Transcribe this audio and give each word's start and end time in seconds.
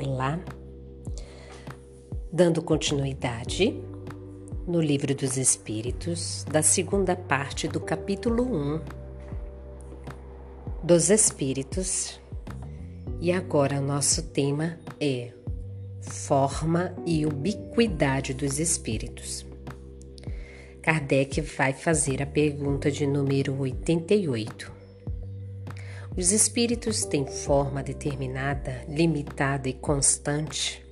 Olá, 0.00 0.38
dando 2.32 2.62
continuidade 2.62 3.82
no 4.64 4.80
Livro 4.80 5.12
dos 5.12 5.36
Espíritos, 5.36 6.44
da 6.44 6.62
segunda 6.62 7.16
parte 7.16 7.66
do 7.66 7.80
capítulo 7.80 8.44
1 8.44 8.80
dos 10.84 11.10
Espíritos, 11.10 12.20
e 13.20 13.32
agora 13.32 13.80
o 13.80 13.84
nosso 13.84 14.22
tema 14.28 14.78
é 15.00 15.32
Forma 16.00 16.94
e 17.04 17.26
Ubiquidade 17.26 18.32
dos 18.34 18.60
Espíritos. 18.60 19.44
Kardec 20.80 21.40
vai 21.40 21.72
fazer 21.72 22.22
a 22.22 22.26
pergunta 22.26 22.88
de 22.88 23.04
número 23.04 23.58
88. 23.58 24.77
Os 26.18 26.32
espíritos 26.32 27.04
têm 27.04 27.24
forma 27.24 27.80
determinada, 27.80 28.82
limitada 28.88 29.68
e 29.68 29.72
constante? 29.72 30.84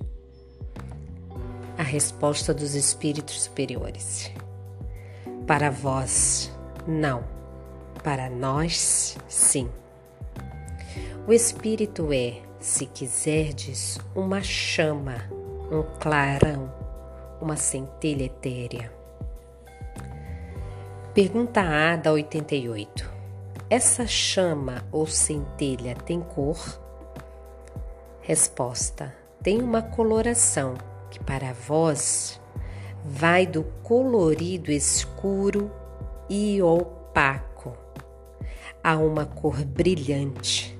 A 1.77 1.83
resposta 1.83 2.53
dos 2.53 2.75
espíritos 2.75 3.41
superiores. 3.41 4.31
Para 5.45 5.69
vós, 5.69 6.49
não. 6.87 7.25
Para 8.01 8.29
nós, 8.29 9.17
sim. 9.27 9.69
O 11.27 11.33
espírito 11.33 12.13
é, 12.13 12.41
se 12.57 12.85
quiserdes, 12.85 13.99
uma 14.15 14.41
chama, 14.41 15.29
um 15.69 15.83
clarão, 15.99 16.73
uma 17.41 17.57
centelha 17.57 18.23
etérea. 18.23 18.93
Pergunta 21.13 21.59
A 21.59 21.97
da 21.97 22.13
88. 22.13 23.16
Essa 23.69 24.07
chama 24.07 24.85
ou 24.93 25.05
centelha 25.05 25.93
tem 25.93 26.21
cor? 26.21 26.57
Resposta: 28.21 29.13
tem 29.43 29.61
uma 29.61 29.81
coloração 29.81 30.75
que 31.11 31.19
para 31.19 31.51
vós 31.51 32.39
vai 33.03 33.45
do 33.45 33.65
colorido 33.83 34.71
escuro 34.71 35.69
e 36.29 36.61
opaco 36.61 37.73
a 38.81 38.95
uma 38.95 39.25
cor 39.25 39.65
brilhante, 39.65 40.77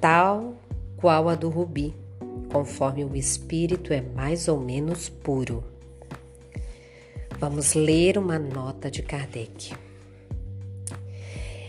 tal 0.00 0.54
qual 0.96 1.28
a 1.28 1.34
do 1.34 1.48
rubi, 1.48 1.92
conforme 2.52 3.04
o 3.04 3.16
espírito 3.16 3.92
é 3.92 4.00
mais 4.00 4.46
ou 4.46 4.60
menos 4.60 5.08
puro. 5.08 5.64
Vamos 7.40 7.74
ler 7.74 8.16
uma 8.16 8.38
nota 8.38 8.88
de 8.88 9.02
Kardec. 9.02 9.74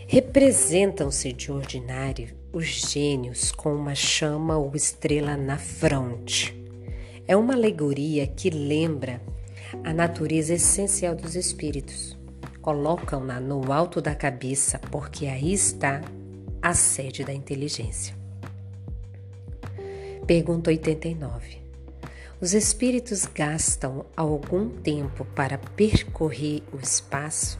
Representam-se 0.06 1.32
de 1.32 1.50
ordinário 1.50 2.28
os 2.52 2.66
gênios 2.66 3.50
com 3.50 3.74
uma 3.74 3.94
chama 3.94 4.56
ou 4.56 4.74
estrela 4.76 5.36
na 5.36 5.56
fronte. 5.56 6.54
É 7.26 7.34
uma 7.34 7.54
alegoria 7.54 8.26
que 8.26 8.50
lembra 8.50 9.20
a 9.82 9.92
natureza 9.94 10.54
essencial 10.54 11.14
dos 11.14 11.34
espíritos. 11.34 12.16
Colocam-na 12.60 13.40
no 13.40 13.72
alto 13.72 14.00
da 14.00 14.14
cabeça 14.14 14.78
porque 14.90 15.26
aí 15.26 15.52
está 15.52 16.02
a 16.60 16.74
sede 16.74 17.24
da 17.24 17.32
inteligência. 17.32 18.14
Pergunta 20.26 20.70
89. 20.70 21.62
Os 22.40 22.52
espíritos 22.52 23.24
gastam 23.26 24.04
algum 24.14 24.68
tempo 24.68 25.24
para 25.34 25.56
percorrer 25.56 26.62
o 26.72 26.76
espaço? 26.76 27.58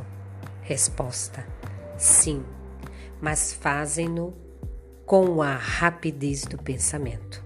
Resposta: 0.62 1.46
Sim, 1.96 2.44
mas 3.20 3.52
fazem-no 3.52 4.34
com 5.06 5.42
a 5.42 5.54
rapidez 5.54 6.42
do 6.42 6.58
pensamento. 6.58 7.42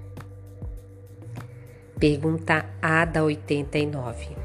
Pergunta 1.98 2.64
A 2.80 3.04
da 3.04 3.24
89. 3.24 4.36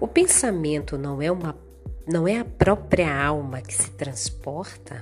O 0.00 0.08
pensamento 0.08 0.98
não 0.98 1.22
é 1.22 1.30
uma 1.30 1.56
não 2.04 2.26
é 2.26 2.40
a 2.40 2.44
própria 2.44 3.24
alma 3.24 3.60
que 3.60 3.72
se 3.72 3.90
transporta? 3.92 4.98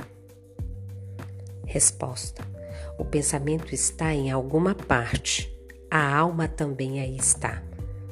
Resposta: 1.64 2.44
O 2.98 3.04
pensamento 3.04 3.74
está 3.74 4.12
em 4.12 4.30
alguma 4.30 4.74
parte. 4.74 5.50
A 5.90 6.16
alma 6.16 6.46
também 6.46 7.00
aí 7.00 7.16
está, 7.16 7.62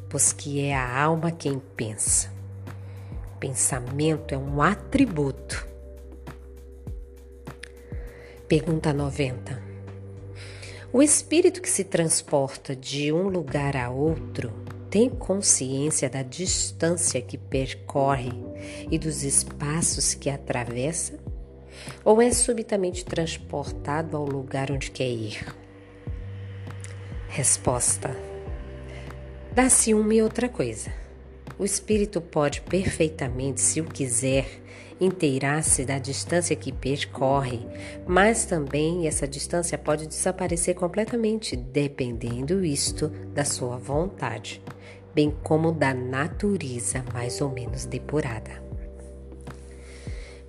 pois 0.08 0.32
que 0.32 0.62
é 0.62 0.74
a 0.74 1.00
alma 1.00 1.30
quem 1.30 1.60
pensa. 1.76 2.37
Pensamento 3.38 4.34
é 4.34 4.38
um 4.38 4.60
atributo. 4.60 5.66
Pergunta 8.48 8.92
90. 8.92 9.62
O 10.92 11.02
espírito 11.02 11.62
que 11.62 11.68
se 11.68 11.84
transporta 11.84 12.74
de 12.74 13.12
um 13.12 13.28
lugar 13.28 13.76
a 13.76 13.90
outro 13.90 14.52
tem 14.90 15.08
consciência 15.08 16.08
da 16.10 16.22
distância 16.22 17.20
que 17.20 17.38
percorre 17.38 18.32
e 18.90 18.98
dos 18.98 19.22
espaços 19.22 20.14
que 20.14 20.30
atravessa? 20.30 21.18
Ou 22.04 22.20
é 22.20 22.32
subitamente 22.32 23.04
transportado 23.04 24.16
ao 24.16 24.24
lugar 24.24 24.72
onde 24.72 24.90
quer 24.90 25.10
ir? 25.10 25.54
Resposta: 27.28 28.16
Dá-se 29.54 29.94
uma 29.94 30.12
e 30.12 30.22
outra 30.22 30.48
coisa. 30.48 31.07
O 31.58 31.64
espírito 31.64 32.20
pode 32.20 32.60
perfeitamente, 32.60 33.60
se 33.60 33.80
o 33.80 33.84
quiser, 33.84 34.46
inteirar-se 35.00 35.84
da 35.84 35.98
distância 35.98 36.54
que 36.54 36.72
percorre, 36.72 37.60
mas 38.06 38.44
também 38.44 39.06
essa 39.06 39.26
distância 39.26 39.76
pode 39.76 40.06
desaparecer 40.06 40.74
completamente, 40.74 41.56
dependendo 41.56 42.64
isto 42.64 43.08
da 43.34 43.44
sua 43.44 43.76
vontade, 43.76 44.62
bem 45.12 45.34
como 45.42 45.72
da 45.72 45.92
natureza 45.92 47.04
mais 47.12 47.40
ou 47.40 47.50
menos 47.50 47.84
depurada. 47.84 48.62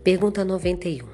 Pergunta 0.04 0.46
91. 0.46 1.08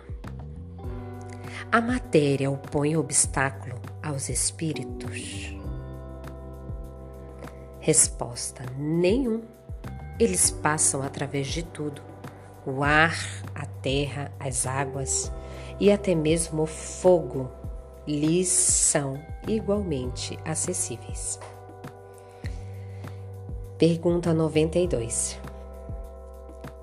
A 1.72 1.82
matéria 1.82 2.52
opõe 2.52 2.96
obstáculo 2.96 3.76
aos 4.02 4.30
espíritos? 4.30 5.56
Resposta: 7.80 8.64
nenhum. 8.78 9.55
Eles 10.20 10.50
passam 10.50 11.02
através 11.02 11.48
de 11.48 11.64
tudo: 11.64 12.02
o 12.66 12.84
ar, 12.84 13.18
a 13.54 13.66
terra, 13.66 14.32
as 14.40 14.66
águas 14.66 15.32
e 15.80 15.92
até 15.92 16.16
mesmo 16.16 16.64
o 16.64 16.68
fogo 16.68 17.50
lhes 18.08 18.48
são 18.48 19.20
igualmente 19.48 20.40
acessíveis. 20.46 21.40
Pergunta 23.78 24.34
92. 24.34 25.40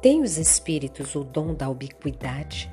Tem 0.03 0.21
os 0.21 0.37
espíritos 0.37 1.15
o 1.15 1.25
dom 1.25 1.55
da 1.55 1.69
ubiquidade? 1.69 2.71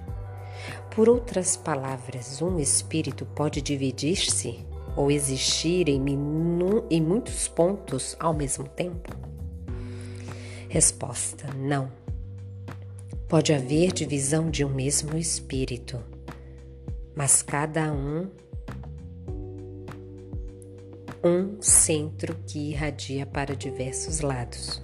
Por 0.94 1.08
outras 1.08 1.56
palavras, 1.56 2.42
um 2.42 2.60
espírito 2.60 3.26
pode 3.26 3.62
dividir-se 3.62 4.66
ou 4.96 5.10
existir 5.10 5.88
em, 5.88 6.04
em 6.90 7.02
muitos 7.02 7.48
pontos 7.48 8.18
ao 8.20 8.34
mesmo 8.34 8.68
tempo? 8.68 9.16
Resposta: 10.70 11.52
não. 11.56 11.92
Pode 13.28 13.52
haver 13.52 13.92
divisão 13.92 14.52
de 14.52 14.64
um 14.64 14.70
mesmo 14.70 15.18
espírito, 15.18 16.00
mas 17.16 17.42
cada 17.42 17.92
um 17.92 18.30
um 21.24 21.60
centro 21.60 22.36
que 22.48 22.70
irradia 22.70 23.26
para 23.26 23.56
diversos 23.56 24.22
lados. 24.22 24.82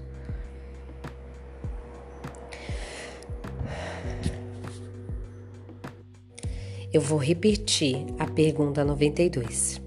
Eu 6.91 6.99
vou 6.99 7.19
repetir 7.19 8.07
a 8.17 8.25
pergunta 8.25 8.83
92. 8.83 9.79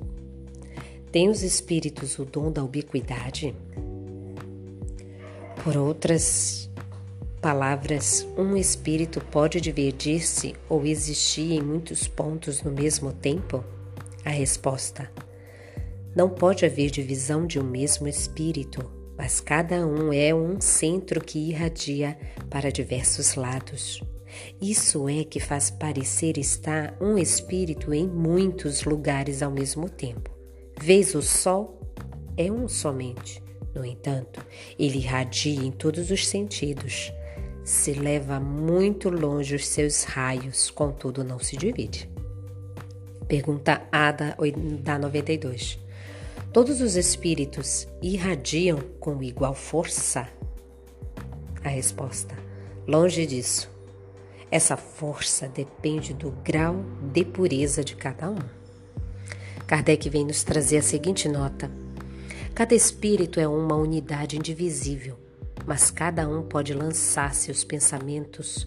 Tem 1.10 1.28
os 1.28 1.42
espíritos 1.42 2.18
o 2.20 2.24
dom 2.24 2.52
da 2.52 2.62
ubiquidade? 2.62 3.54
Por 5.68 5.76
outras 5.76 6.70
palavras, 7.42 8.26
um 8.38 8.56
espírito 8.56 9.20
pode 9.20 9.60
dividir-se 9.60 10.54
ou 10.66 10.86
existir 10.86 11.52
em 11.52 11.60
muitos 11.60 12.08
pontos 12.08 12.62
no 12.62 12.72
mesmo 12.72 13.12
tempo? 13.12 13.62
A 14.24 14.30
resposta: 14.30 15.12
Não 16.16 16.30
pode 16.30 16.64
haver 16.64 16.90
divisão 16.90 17.46
de 17.46 17.60
um 17.60 17.64
mesmo 17.64 18.08
espírito, 18.08 18.90
mas 19.14 19.42
cada 19.42 19.86
um 19.86 20.10
é 20.10 20.34
um 20.34 20.58
centro 20.58 21.20
que 21.20 21.50
irradia 21.50 22.18
para 22.48 22.72
diversos 22.72 23.34
lados. 23.34 24.02
Isso 24.58 25.06
é 25.06 25.22
que 25.22 25.38
faz 25.38 25.68
parecer 25.68 26.38
estar 26.38 26.96
um 26.98 27.18
espírito 27.18 27.92
em 27.92 28.08
muitos 28.08 28.84
lugares 28.84 29.42
ao 29.42 29.50
mesmo 29.50 29.86
tempo. 29.86 30.30
Vês 30.80 31.14
o 31.14 31.20
sol? 31.20 31.78
É 32.38 32.50
um 32.50 32.66
somente. 32.68 33.46
No 33.78 33.84
entanto, 33.86 34.44
ele 34.76 34.98
irradia 34.98 35.62
em 35.62 35.70
todos 35.70 36.10
os 36.10 36.26
sentidos. 36.26 37.12
Se 37.62 37.92
leva 37.92 38.40
muito 38.40 39.08
longe 39.08 39.54
os 39.54 39.68
seus 39.68 40.02
raios, 40.02 40.68
contudo 40.68 41.22
não 41.22 41.38
se 41.38 41.56
divide. 41.56 42.10
Pergunta 43.28 43.86
A 43.92 44.10
da, 44.10 44.36
da 44.80 44.98
92. 44.98 45.78
Todos 46.52 46.80
os 46.80 46.96
espíritos 46.96 47.86
irradiam 48.02 48.80
com 48.98 49.22
igual 49.22 49.54
força? 49.54 50.28
A 51.62 51.68
resposta: 51.68 52.34
longe 52.84 53.26
disso. 53.26 53.70
Essa 54.50 54.76
força 54.76 55.46
depende 55.46 56.12
do 56.14 56.32
grau 56.42 56.84
de 57.12 57.24
pureza 57.24 57.84
de 57.84 57.94
cada 57.94 58.28
um. 58.28 58.38
Kardec 59.68 60.08
vem 60.08 60.24
nos 60.24 60.42
trazer 60.42 60.78
a 60.78 60.82
seguinte 60.82 61.28
nota: 61.28 61.70
Cada 62.58 62.74
espírito 62.74 63.38
é 63.38 63.46
uma 63.46 63.76
unidade 63.76 64.36
indivisível, 64.36 65.16
mas 65.64 65.92
cada 65.92 66.28
um 66.28 66.42
pode 66.42 66.74
lançar 66.74 67.32
seus 67.32 67.62
pensamentos 67.62 68.66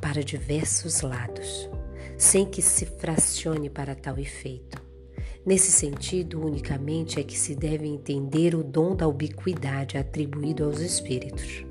para 0.00 0.22
diversos 0.22 1.00
lados, 1.00 1.68
sem 2.16 2.46
que 2.46 2.62
se 2.62 2.86
fracione 2.86 3.68
para 3.68 3.96
tal 3.96 4.20
efeito. 4.20 4.80
Nesse 5.44 5.72
sentido, 5.72 6.46
unicamente 6.46 7.18
é 7.18 7.24
que 7.24 7.36
se 7.36 7.56
deve 7.56 7.88
entender 7.88 8.54
o 8.54 8.62
dom 8.62 8.94
da 8.94 9.08
ubiquidade 9.08 9.98
atribuído 9.98 10.62
aos 10.62 10.78
espíritos. 10.78 11.66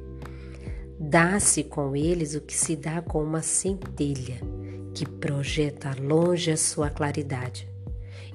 Dá-se 1.00 1.64
com 1.64 1.96
eles 1.96 2.36
o 2.36 2.42
que 2.42 2.58
se 2.58 2.76
dá 2.76 3.02
com 3.02 3.24
uma 3.24 3.42
centelha, 3.42 4.42
que 4.94 5.08
projeta 5.08 5.96
longe 5.98 6.52
a 6.52 6.58
sua 6.58 6.90
claridade 6.90 7.73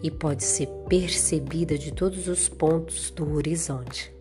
e 0.02 0.10
pode 0.10 0.44
ser 0.44 0.66
percebida 0.88 1.76
de 1.76 1.92
todos 1.92 2.28
os 2.28 2.48
pontos 2.48 3.10
do 3.10 3.34
horizonte. 3.34 4.14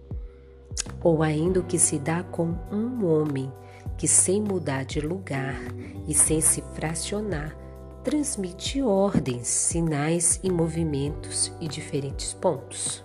Ou 1.03 1.21
ainda 1.21 1.59
o 1.59 1.63
que 1.63 1.77
se 1.77 1.99
dá 1.99 2.23
com 2.23 2.55
um 2.71 3.05
homem 3.05 3.51
que, 3.97 4.07
sem 4.07 4.41
mudar 4.41 4.85
de 4.85 4.99
lugar 4.99 5.59
e 6.07 6.13
sem 6.13 6.41
se 6.41 6.61
fracionar, 6.73 7.55
transmite 8.03 8.81
ordens, 8.81 9.47
sinais 9.47 10.39
e 10.43 10.49
movimentos 10.49 11.51
e 11.59 11.67
diferentes 11.67 12.33
pontos. 12.33 13.03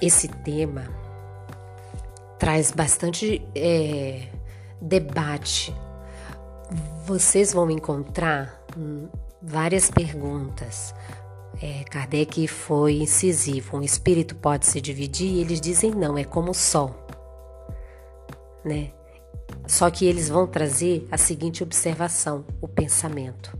Esse 0.00 0.28
tema 0.28 0.88
traz 2.38 2.70
bastante 2.70 3.46
é, 3.54 4.28
debate. 4.80 5.74
Vocês 7.06 7.52
vão 7.52 7.70
encontrar 7.70 8.62
hum, 8.76 9.08
várias 9.42 9.90
perguntas. 9.90 10.94
É, 11.60 11.84
Kardec 11.84 12.46
foi 12.46 12.98
incisivo. 12.98 13.76
Um 13.76 13.82
espírito 13.82 14.34
pode 14.36 14.66
se 14.66 14.80
dividir? 14.80 15.28
E 15.28 15.40
eles 15.40 15.60
dizem 15.60 15.90
não, 15.90 16.16
é 16.16 16.24
como 16.24 16.50
o 16.50 16.54
sol 16.54 16.94
né? 18.64 18.92
Só 19.66 19.90
que 19.90 20.04
eles 20.04 20.28
vão 20.28 20.46
trazer 20.46 21.06
a 21.10 21.16
seguinte 21.16 21.62
observação: 21.62 22.44
o 22.60 22.68
pensamento. 22.68 23.56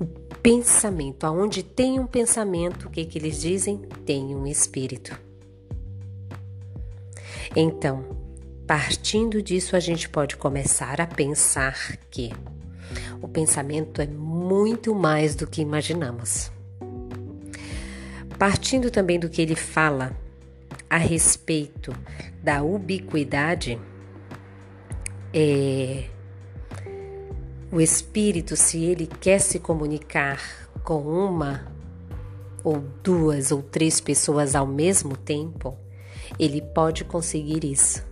O 0.00 0.06
pensamento, 0.42 1.24
aonde 1.24 1.62
tem 1.62 2.00
um 2.00 2.06
pensamento, 2.06 2.88
o 2.88 2.90
que, 2.90 3.04
que 3.04 3.18
eles 3.18 3.40
dizem? 3.40 3.78
Tem 4.04 4.34
um 4.34 4.46
espírito. 4.46 5.18
Então, 7.54 8.04
partindo 8.66 9.42
disso, 9.42 9.76
a 9.76 9.80
gente 9.80 10.08
pode 10.08 10.36
começar 10.36 11.00
a 11.00 11.06
pensar 11.06 11.96
que 12.10 12.32
o 13.20 13.28
pensamento 13.28 14.00
é 14.00 14.06
muito 14.06 14.94
mais 14.94 15.34
do 15.34 15.46
que 15.46 15.60
imaginamos. 15.60 16.50
Partindo 18.38 18.90
também 18.90 19.18
do 19.18 19.28
que 19.28 19.42
ele 19.42 19.54
fala 19.56 20.16
a 20.88 20.96
respeito 20.96 21.94
da 22.42 22.62
ubiquidade, 22.62 23.78
é, 25.32 26.04
o 27.70 27.80
espírito, 27.80 28.56
se 28.56 28.84
ele 28.84 29.06
quer 29.06 29.38
se 29.38 29.58
comunicar 29.58 30.68
com 30.84 31.02
uma 31.02 31.72
ou 32.64 32.80
duas 33.02 33.50
ou 33.50 33.62
três 33.62 34.00
pessoas 34.00 34.54
ao 34.54 34.66
mesmo 34.66 35.16
tempo, 35.16 35.76
ele 36.38 36.60
pode 36.60 37.04
conseguir 37.04 37.64
isso 37.64 38.11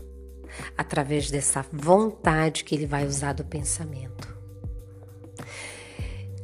através 0.77 1.31
dessa 1.31 1.65
vontade 1.73 2.65
que 2.65 2.75
ele 2.75 2.87
vai 2.87 3.07
usar 3.07 3.33
do 3.33 3.45
pensamento. 3.45 4.29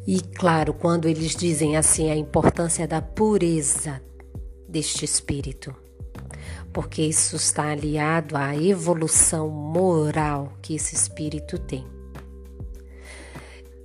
E 0.07 0.21
claro, 0.21 0.73
quando 0.73 1.09
eles 1.09 1.35
dizem 1.35 1.77
assim 1.77 2.11
a 2.11 2.17
importância 2.17 2.87
da 2.87 3.03
pureza 3.03 4.01
deste 4.69 5.05
espírito, 5.05 5.75
porque 6.73 7.03
isso 7.03 7.37
está 7.37 7.71
aliado 7.71 8.37
à 8.37 8.55
evolução 8.55 9.49
moral 9.49 10.53
que 10.63 10.75
esse 10.75 10.95
espírito 10.95 11.59
tem. 11.59 11.85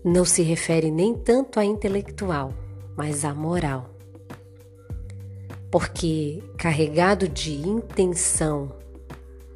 Não 0.03 0.25
se 0.25 0.41
refere 0.41 0.91
nem 0.91 1.15
tanto 1.15 1.59
à 1.59 1.65
intelectual, 1.65 2.53
mas 2.95 3.23
à 3.23 3.33
moral. 3.33 3.89
Porque 5.71 6.43
carregado 6.57 7.27
de 7.27 7.53
intenção 7.53 8.75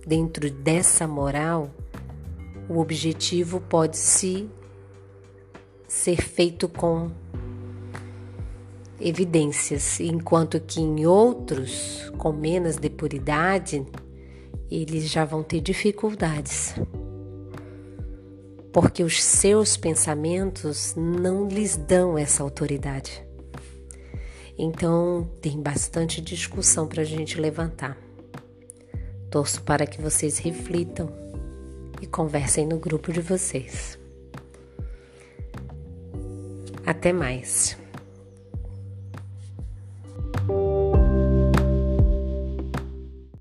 dentro 0.05 0.49
dessa 0.51 1.07
moral, 1.07 1.69
o 2.69 2.79
objetivo 2.79 3.59
pode 3.59 3.97
se 3.97 4.49
ser 5.87 6.21
feito 6.21 6.67
com 6.67 7.09
evidências, 8.99 9.99
enquanto 9.99 10.59
que 10.59 10.79
em 10.79 11.05
outros, 11.05 12.11
com 12.17 12.31
menos 12.31 12.77
de 12.77 12.89
puridade, 12.89 13.85
eles 14.69 15.09
já 15.09 15.25
vão 15.25 15.43
ter 15.43 15.61
dificuldades. 15.61 16.75
Porque 18.71 19.03
os 19.03 19.23
seus 19.23 19.77
pensamentos 19.77 20.93
não 20.95 21.47
lhes 21.47 21.77
dão 21.77 22.17
essa 22.17 22.43
autoridade. 22.43 23.25
Então, 24.57 25.29
tem 25.41 25.61
bastante 25.61 26.21
discussão 26.21 26.87
para 26.87 27.01
a 27.01 27.05
gente 27.05 27.39
levantar. 27.39 28.04
Torço 29.35 29.63
para 29.63 29.85
que 29.85 30.01
vocês 30.01 30.37
reflitam 30.37 31.11
e 32.01 32.07
conversem 32.07 32.65
no 32.65 32.79
grupo 32.79 33.11
de 33.11 33.19
vocês. 33.19 33.99
Até 36.85 37.11
mais. 37.11 37.77